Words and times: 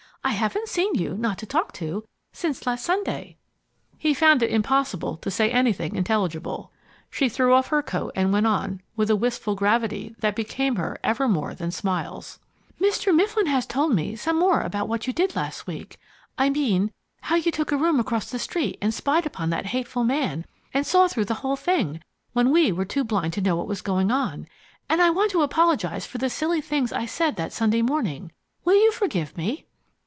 I 0.23 0.33
haven't 0.33 0.69
seen 0.69 0.93
you, 0.95 1.15
not 1.17 1.39
to 1.39 1.47
talk 1.47 1.73
to, 1.73 2.05
since 2.31 2.67
last 2.67 2.85
Sunday." 2.85 3.37
He 3.97 4.13
found 4.13 4.43
it 4.43 4.51
impossible 4.51 5.17
to 5.17 5.31
say 5.31 5.49
anything 5.51 5.95
intelligible. 5.95 6.71
She 7.09 7.27
threw 7.27 7.53
off 7.55 7.67
her 7.69 7.81
coat, 7.81 8.11
and 8.15 8.31
went 8.31 8.45
on, 8.45 8.81
with 8.95 9.09
a 9.09 9.15
wistful 9.15 9.55
gravity 9.55 10.13
that 10.19 10.35
became 10.35 10.75
her 10.75 10.97
even 11.03 11.31
more 11.31 11.55
than 11.55 11.71
smiles: 11.71 12.37
"Mr. 12.79 13.13
Mifflin 13.13 13.47
has 13.47 13.65
told 13.65 13.93
me 13.95 14.15
some 14.15 14.37
more 14.37 14.61
about 14.61 14.87
what 14.87 15.07
you 15.07 15.11
did 15.11 15.35
last 15.35 15.65
week 15.65 15.97
I 16.37 16.51
mean, 16.51 16.91
how 17.21 17.35
you 17.35 17.51
took 17.51 17.71
a 17.71 17.77
room 17.77 17.99
across 17.99 18.29
the 18.29 18.37
street 18.39 18.77
and 18.79 18.93
spied 18.93 19.25
upon 19.25 19.49
that 19.49 19.65
hateful 19.67 20.03
man 20.03 20.45
and 20.71 20.85
saw 20.85 21.07
through 21.07 21.25
the 21.25 21.35
whole 21.41 21.55
thing 21.57 21.99
when 22.33 22.51
we 22.51 22.71
were 22.71 22.85
too 22.85 23.03
blind 23.03 23.33
to 23.33 23.41
know 23.41 23.55
what 23.55 23.67
was 23.67 23.81
going 23.81 24.11
on. 24.11 24.45
And 24.87 25.01
I 25.01 25.09
want 25.09 25.31
to 25.31 25.41
apologize 25.41 26.05
for 26.05 26.19
the 26.19 26.29
silly 26.29 26.61
things 26.61 26.93
I 26.93 27.07
said 27.07 27.35
that 27.37 27.51
Sunday 27.53 27.81
morning. 27.81 28.31
Will 28.63 28.75
you 28.75 28.91
forgive 28.91 29.35
me?" 29.35 29.65